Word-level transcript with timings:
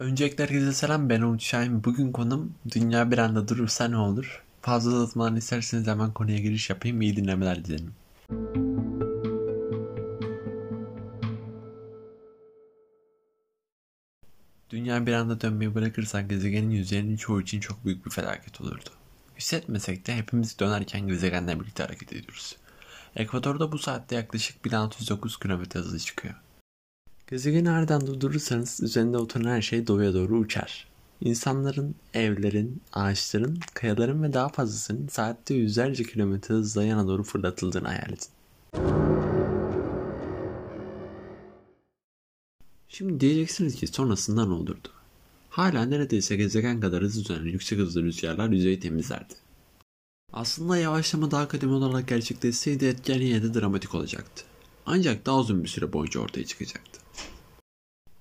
Öncelikle 0.00 0.44
herkese 0.44 0.72
selam 0.72 1.08
ben 1.08 1.20
Umut 1.20 1.42
Şahin. 1.42 1.84
Bugün 1.84 2.12
konum 2.12 2.54
dünya 2.70 3.10
bir 3.10 3.18
anda 3.18 3.48
durursa 3.48 3.88
ne 3.88 3.96
olur? 3.96 4.42
Fazla 4.62 4.90
uzatmadan 4.90 5.36
isterseniz 5.36 5.86
hemen 5.86 6.12
konuya 6.12 6.38
giriş 6.38 6.70
yapayım. 6.70 7.00
İyi 7.00 7.16
dinlemeler 7.16 7.64
dilerim. 7.64 7.94
Dünya 14.70 15.06
bir 15.06 15.12
anda 15.12 15.40
dönmeyi 15.40 15.74
bırakırsak 15.74 16.30
gezegenin 16.30 16.70
yüzeyinin 16.70 17.16
çoğu 17.16 17.40
için 17.40 17.60
çok 17.60 17.84
büyük 17.84 18.06
bir 18.06 18.10
felaket 18.10 18.60
olurdu. 18.60 18.90
Hissetmesek 19.38 20.06
de 20.06 20.16
hepimiz 20.16 20.58
dönerken 20.58 21.06
gezegenle 21.06 21.60
birlikte 21.60 21.82
hareket 21.82 22.12
ediyoruz. 22.12 22.56
Ekvatorda 23.16 23.72
bu 23.72 23.78
saatte 23.78 24.16
yaklaşık 24.16 24.64
1609 24.64 25.38
km 25.38 25.62
hızlı 25.72 25.98
çıkıyor. 25.98 26.34
Gezegeni 27.30 27.64
nereden 27.64 28.06
durdurursanız 28.06 28.80
üzerinde 28.82 29.18
oturan 29.18 29.50
her 29.50 29.62
şey 29.62 29.86
doğuya 29.86 30.14
doğru 30.14 30.38
uçar. 30.38 30.86
İnsanların, 31.20 31.94
evlerin, 32.14 32.82
ağaçların, 32.92 33.58
kayaların 33.74 34.22
ve 34.22 34.32
daha 34.32 34.48
fazlasının 34.48 35.08
saatte 35.08 35.54
yüzlerce 35.54 36.04
kilometre 36.04 36.54
hızla 36.54 36.84
yana 36.84 37.08
doğru 37.08 37.22
fırlatıldığını 37.22 37.88
hayal 37.88 38.08
edin. 38.08 38.28
Şimdi 42.88 43.20
diyeceksiniz 43.20 43.74
ki 43.74 43.86
sonrasında 43.86 44.46
ne 44.46 44.52
olurdu? 44.52 44.88
Hala 45.50 45.82
neredeyse 45.82 46.36
gezegen 46.36 46.80
kadar 46.80 47.02
hızlı 47.02 47.28
dönen 47.28 47.44
yüksek 47.46 47.78
hızlı 47.78 48.02
rüzgarlar 48.02 48.48
yüzeyi 48.48 48.80
temizlerdi. 48.80 49.34
Aslında 50.32 50.76
yavaşlama 50.76 51.30
daha 51.30 51.48
kademe 51.48 51.72
olarak 51.72 52.08
gerçekleşseydi 52.08 52.84
etken 52.84 53.20
yine 53.20 53.42
de 53.42 53.54
dramatik 53.54 53.94
olacaktı. 53.94 54.44
Ancak 54.86 55.26
daha 55.26 55.38
uzun 55.38 55.62
bir 55.64 55.68
süre 55.68 55.92
boyunca 55.92 56.20
ortaya 56.20 56.46
çıkacaktı. 56.46 56.99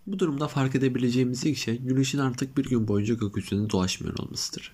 Bu 0.09 0.19
durumda 0.19 0.47
fark 0.47 0.75
edebileceğimiz 0.75 1.45
ilk 1.45 1.57
şey 1.57 1.77
Güneş'in 1.77 2.17
artık 2.17 2.57
bir 2.57 2.65
gün 2.65 2.87
boyunca 2.87 3.13
gökyüzünde 3.13 3.69
dolaşmıyor 3.69 4.19
olmasıdır. 4.19 4.73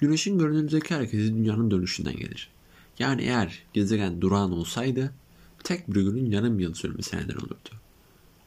Güneş'in 0.00 0.38
görünümdeki 0.38 0.94
hareketi 0.94 1.34
dünyanın 1.34 1.70
dönüşünden 1.70 2.16
gelir. 2.16 2.50
Yani 2.98 3.22
eğer 3.22 3.62
gezegen 3.72 4.20
durağan 4.20 4.52
olsaydı 4.52 5.14
tek 5.64 5.88
bir 5.88 6.02
günün 6.02 6.30
yarım 6.30 6.58
yıl 6.58 6.74
sürmesi 6.74 7.16
neden 7.16 7.36
olurdu. 7.36 7.70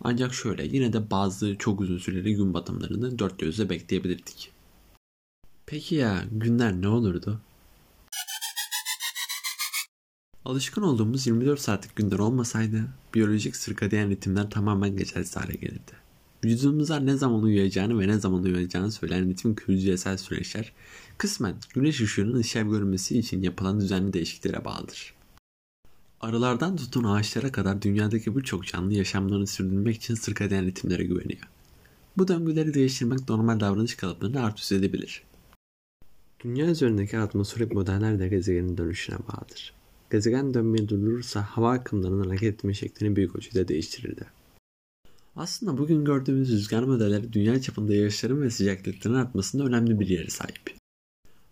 Ancak 0.04 0.34
şöyle 0.34 0.66
yine 0.66 0.94
de 0.94 1.12
bazı 1.12 1.56
çok 1.56 1.82
uzun 1.82 1.98
süreli 1.98 2.36
gün 2.36 2.54
batımlarını 2.54 3.20
dört 3.20 3.40
gözle 3.40 3.70
bekleyebilirdik. 3.70 4.52
Peki 5.66 5.96
ya 5.96 6.24
günler 6.32 6.82
ne 6.82 6.88
olurdu? 6.88 7.40
Alışkın 10.48 10.82
olduğumuz 10.82 11.28
24 11.28 11.60
saatlik 11.60 11.96
günler 11.96 12.20
olmasaydı 12.20 12.88
biyolojik 13.14 13.56
sirkadiyen 13.56 14.10
ritimler 14.10 14.50
tamamen 14.50 14.98
geçersiz 14.98 15.36
hale 15.36 15.54
gelirdi. 15.54 15.92
Vücudumuza 16.46 17.00
ne 17.00 17.18
zaman 17.18 17.44
uyuyacağını 17.44 18.00
ve 18.00 18.08
ne 18.08 18.20
zaman 18.20 18.44
uyuyacağını 18.44 18.92
söyleyen 18.92 19.30
ritim 19.30 19.56
hücresel 19.68 20.18
süreçler 20.18 20.74
kısmen 21.18 21.56
güneş 21.74 22.02
ışığının 22.02 22.40
işlev 22.40 22.70
görmesi 22.70 23.20
için 23.20 23.42
yapılan 23.42 23.80
düzenli 23.80 24.14
değişikliklere 24.14 24.66
bağlıdır. 24.66 25.14
Arılardan 26.22 26.76
tutun 26.76 27.04
ağaçlara 27.04 27.52
kadar 27.52 27.82
dünyadaki 27.82 28.36
birçok 28.36 28.68
canlı 28.68 28.94
yaşamlarını 28.94 29.48
sürdürmek 29.48 29.96
için 29.96 30.16
sirkadiyen 30.16 30.66
ritimlere 30.66 31.04
güveniyor. 31.04 31.48
Bu 32.18 32.28
döngüleri 32.28 32.74
değiştirmek 32.74 33.30
normal 33.30 33.60
davranış 33.60 33.96
kalıplarını 33.96 34.44
alt 34.46 34.60
üst 34.60 34.72
edebilir. 34.72 35.24
Dünya 36.44 36.66
üzerindeki 36.66 37.20
atmosferik 37.20 37.74
modeller 37.74 38.20
de 38.20 38.28
gezegenin 38.28 38.78
dönüşüne 38.78 39.18
bağlıdır. 39.18 39.78
Gezegen 40.12 40.54
dönmeyi 40.54 40.90
durdurursa 40.90 41.42
hava 41.42 41.72
akımlarının 41.72 42.28
hareket 42.28 42.54
etme 42.54 42.74
şeklini 42.74 43.16
büyük 43.16 43.36
ölçüde 43.36 43.68
değiştirirdi. 43.68 44.26
Aslında 45.36 45.78
bugün 45.78 46.06
gördüğümüz 46.06 46.52
rüzgar 46.52 46.84
modelleri 46.84 47.34
dünya 47.34 47.62
çapında 47.62 47.96
yağışların 47.96 48.42
ve 48.42 48.50
sıcaklıkların 48.50 49.16
artmasında 49.16 49.64
önemli 49.64 50.00
bir 50.00 50.08
yere 50.08 50.30
sahip. 50.30 50.78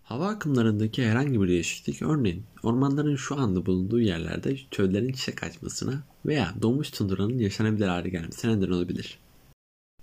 Hava 0.03 0.27
akımlarındaki 0.27 1.05
herhangi 1.05 1.41
bir 1.41 1.47
değişiklik 1.47 2.01
örneğin 2.01 2.43
ormanların 2.63 3.15
şu 3.15 3.35
anda 3.35 3.65
bulunduğu 3.65 4.01
yerlerde 4.01 4.57
çöllerin 4.71 5.13
çiçek 5.13 5.43
açmasına 5.43 6.03
veya 6.25 6.55
donmuş 6.61 6.89
tunduranın 6.89 7.39
yaşanabilir 7.39 7.87
hale 7.87 8.09
gelmesine 8.09 8.57
neden 8.57 8.71
olabilir. 8.71 9.19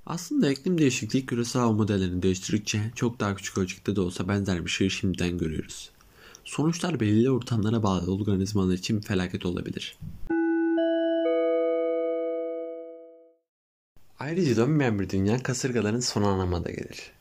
Aslında 0.06 0.52
iklim 0.52 0.78
değişikliği 0.78 1.26
küresel 1.26 1.62
hava 1.62 1.72
modellerini 1.72 2.22
değiştirdikçe 2.22 2.80
çok 2.94 3.20
daha 3.20 3.34
küçük 3.34 3.58
ölçekte 3.58 3.96
de 3.96 4.00
olsa 4.00 4.28
benzer 4.28 4.64
bir 4.64 4.70
şeyi 4.70 4.90
şimdiden 4.90 5.38
görüyoruz. 5.38 5.91
Sonuçlar 6.44 7.00
belirli 7.00 7.30
ortamlara 7.30 7.82
bağlı 7.82 8.14
organizmalar 8.14 8.74
için 8.74 9.00
felaket 9.00 9.46
olabilir. 9.46 9.98
Ayrıca 14.18 14.56
dönmeyen 14.56 15.00
bir 15.00 15.10
dünya 15.10 15.42
kasırgaların 15.42 16.00
son 16.00 16.22
anlamına 16.22 16.64
da 16.64 16.70
gelir. 16.70 17.12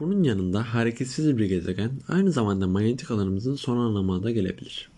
Bunun 0.00 0.22
yanında 0.22 0.74
hareketsiz 0.74 1.38
bir 1.38 1.44
gezegen 1.44 1.90
aynı 2.08 2.32
zamanda 2.32 2.66
manyetik 2.66 3.10
alanımızın 3.10 3.54
son 3.54 3.76
anlamına 3.76 4.22
da 4.22 4.30
gelebilir. 4.30 4.90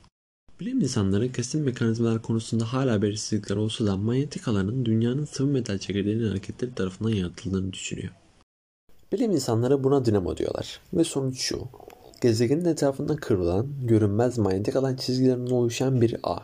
Bilim 0.60 0.80
insanları 0.80 1.32
kesin 1.32 1.64
mekanizmalar 1.64 2.22
konusunda 2.22 2.72
hala 2.72 3.02
belirsizlikler 3.02 3.56
olsa 3.56 3.86
da 3.86 3.96
manyetik 3.96 4.48
alanın 4.48 4.84
dünyanın 4.84 5.24
sıvı 5.24 5.48
metal 5.48 5.78
çekirdeğinin 5.78 6.28
hareketleri 6.28 6.74
tarafından 6.74 7.10
yaratıldığını 7.10 7.72
düşünüyor. 7.72 8.12
Bilim 9.12 9.30
insanları 9.30 9.84
buna 9.84 10.04
dinamo 10.04 10.36
diyorlar 10.36 10.80
ve 10.94 11.04
sonuç 11.04 11.40
şu. 11.40 11.68
Gezegenin 12.22 12.64
etrafında 12.64 13.16
kırılan, 13.16 13.66
görünmez 13.82 14.38
manyetik 14.38 14.76
alan 14.76 14.96
çizgilerinin 14.96 15.50
oluşan 15.50 16.00
bir 16.00 16.16
ağ. 16.22 16.38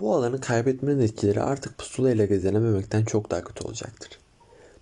Bu 0.00 0.14
alanı 0.14 0.40
kaybetmenin 0.40 1.00
etkileri 1.00 1.42
artık 1.42 1.78
pusula 1.78 2.10
ile 2.10 2.26
gezilememekten 2.26 3.04
çok 3.04 3.30
daha 3.30 3.44
kötü 3.44 3.64
olacaktır. 3.64 4.18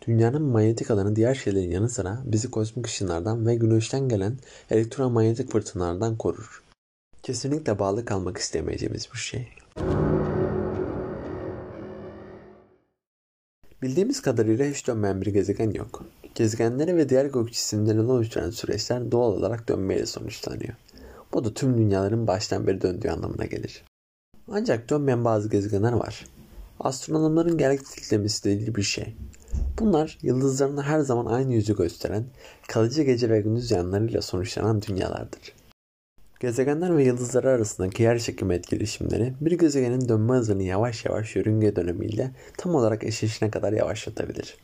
Dünyanın 0.06 0.42
manyetik 0.42 0.90
alanı 0.90 1.16
diğer 1.16 1.34
şeylerin 1.34 1.70
yanı 1.70 1.88
sıra 1.88 2.18
bizi 2.24 2.50
kozmik 2.50 2.86
ışınlardan 2.86 3.46
ve 3.46 3.54
güneşten 3.54 4.08
gelen 4.08 4.38
elektromanyetik 4.70 5.50
fırtınalardan 5.50 6.16
korur. 6.16 6.62
Kesinlikle 7.22 7.78
bağlı 7.78 8.04
kalmak 8.04 8.38
istemeyeceğimiz 8.38 9.08
bir 9.12 9.18
şey. 9.18 9.48
Bildiğimiz 13.82 14.22
kadarıyla 14.22 14.66
hiç 14.66 14.86
dönmeyen 14.86 15.20
bir 15.20 15.26
gezegen 15.26 15.70
yok. 15.70 16.04
Gezegenleri 16.34 16.96
ve 16.96 17.08
diğer 17.08 17.24
gök 17.24 17.52
cisimlerini 17.52 18.12
oluşturan 18.12 18.50
süreçler 18.50 19.12
doğal 19.12 19.32
olarak 19.32 19.68
dönmeyle 19.68 20.06
sonuçlanıyor. 20.06 20.74
Bu 21.34 21.44
da 21.44 21.54
tüm 21.54 21.78
dünyaların 21.78 22.26
baştan 22.26 22.66
beri 22.66 22.82
döndüğü 22.82 23.08
anlamına 23.08 23.44
gelir. 23.44 23.84
Ancak 24.48 24.90
dönmeyen 24.90 25.24
bazı 25.24 25.48
gezegenler 25.48 25.92
var. 25.92 26.26
Astronomların 26.80 27.58
galaktiklemesiyle 27.58 28.56
ilgili 28.56 28.74
bir 28.74 28.82
şey. 28.82 29.16
Bunlar 29.78 30.18
yıldızlarına 30.22 30.82
her 30.82 31.00
zaman 31.00 31.26
aynı 31.26 31.54
yüzü 31.54 31.76
gösteren, 31.76 32.24
kalıcı 32.68 33.02
gece 33.02 33.30
ve 33.30 33.40
gündüz 33.40 33.70
yanlarıyla 33.70 34.22
sonuçlanan 34.22 34.82
dünyalardır. 34.82 35.61
Gezegenler 36.42 36.96
ve 36.96 37.04
yıldızlar 37.04 37.44
arasındaki 37.44 38.02
yer 38.02 38.18
çekimi 38.18 38.54
etkileşimleri 38.54 39.34
bir 39.40 39.52
gezegenin 39.58 40.08
dönme 40.08 40.34
hızını 40.34 40.62
yavaş 40.62 41.04
yavaş 41.04 41.36
yörünge 41.36 41.76
dönemiyle 41.76 42.30
tam 42.58 42.74
olarak 42.74 43.04
eşleşine 43.04 43.50
kadar 43.50 43.72
yavaşlatabilir. 43.72 44.56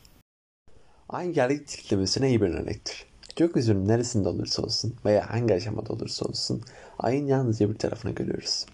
Ay 1.09 1.33
galaktiklemesine 1.33 2.29
iyi 2.29 2.41
bir 2.41 2.47
örnektir. 2.47 3.05
Gökyüzünün 3.35 3.87
neresinde 3.87 4.29
olursa 4.29 4.61
olsun 4.61 4.95
veya 5.05 5.29
hangi 5.29 5.53
aşamada 5.53 5.93
olursa 5.93 6.25
olsun 6.25 6.61
ayın 6.99 7.27
yalnızca 7.27 7.69
bir 7.69 7.75
tarafını 7.75 8.11
görüyoruz. 8.11 8.65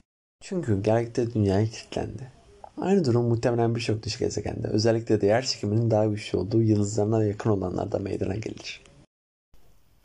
Çünkü 0.42 0.84
galaktikte 0.84 1.34
dünyaya 1.34 1.66
kilitlendi. 1.66 2.32
Aynı 2.78 3.06
durum 3.06 3.26
muhtemelen 3.26 3.76
birçok 3.76 4.04
dış 4.04 4.18
gezegende 4.18 4.68
özellikle 4.68 5.22
de 5.22 5.26
yer 5.26 5.46
çekiminin 5.46 5.92
daha 5.92 6.06
güçlü 6.06 6.38
olduğu 6.38 6.62
yıldızlarına 6.62 7.24
yakın 7.26 7.50
olanlarda 7.50 8.00
meydana 8.00 8.36
gelir. 8.36 8.82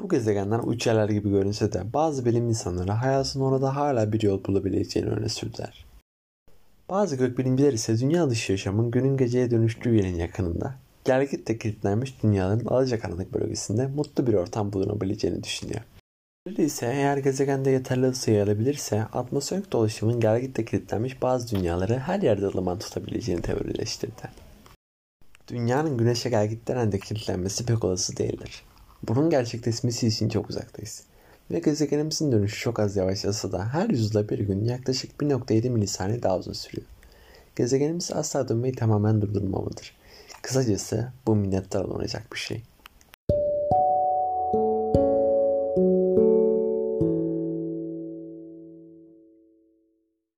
Bu 0.00 0.08
gezegenler 0.08 0.58
uç 0.58 0.86
yerler 0.86 1.08
gibi 1.08 1.30
görünse 1.30 1.72
de 1.72 1.92
bazı 1.92 2.24
bilim 2.24 2.48
insanları 2.48 2.92
hayatın 2.92 3.40
orada 3.40 3.76
hala 3.76 4.12
bir 4.12 4.22
yol 4.22 4.44
bulabileceğini 4.44 5.10
öne 5.10 5.28
sürdüler. 5.28 5.84
Bazı 6.91 7.16
gökbilimciler 7.16 7.72
ise 7.72 8.00
dünya 8.00 8.30
dışı 8.30 8.52
yaşamın 8.52 8.91
günün 8.91 9.16
geceye 9.16 9.50
dönüştüğü 9.50 9.94
yerin 9.94 10.14
yakınında, 10.14 10.74
gelgitle 11.04 11.58
kilitlenmiş 11.58 12.22
dünyanın 12.22 12.64
alacakaranlık 12.66 13.34
bölgesinde 13.34 13.86
mutlu 13.86 14.26
bir 14.26 14.34
ortam 14.34 14.72
bulunabileceğini 14.72 15.44
düşünüyor. 15.44 15.80
Öyleyse 16.46 16.86
eğer 16.86 17.16
gezegende 17.16 17.70
yeterli 17.70 18.06
ısı 18.06 18.30
yayılabilirse 18.30 19.03
atmosferik 19.03 19.72
dolaşımın 19.72 20.20
gelgitle 20.20 20.64
kilitlenmiş 20.64 21.22
bazı 21.22 21.56
dünyaları 21.56 21.98
her 21.98 22.22
yerde 22.22 22.46
ılıman 22.46 22.78
tutabileceğini 22.78 23.42
teorileştirdi. 23.42 24.22
Dünyanın 25.48 25.98
güneşe 25.98 26.30
gelgitten 26.30 26.92
de 26.92 26.98
kilitlenmesi 26.98 27.66
pek 27.66 27.84
olası 27.84 28.16
değildir. 28.16 28.62
Bunun 29.08 29.30
gerçekleşmesi 29.30 30.06
için 30.06 30.28
çok 30.28 30.50
uzaktayız. 30.50 31.02
Ve 31.50 31.58
gezegenimizin 31.58 32.32
dönüşü 32.32 32.60
çok 32.60 32.80
az 32.80 32.97
yavaşlasa 32.97 33.52
da 33.52 33.68
her 33.68 33.88
yüzyılda 33.88 34.28
bir 34.28 34.38
gün 34.38 34.64
yaklaşık 34.64 35.22
1.7 35.22 35.70
milisaniye 35.70 36.22
daha 36.22 36.38
uzun 36.38 36.52
sürüyor. 36.52 36.86
Gezegenimiz 37.56 38.12
asla 38.12 38.48
dönmeyi 38.48 38.74
tamamen 38.74 39.22
durdurmamalıdır. 39.22 39.97
Kısacası 40.42 41.12
bu 41.26 41.36
minnettar 41.36 41.84
olunacak 41.84 42.26
bir 42.32 42.38
şey. 42.38 42.62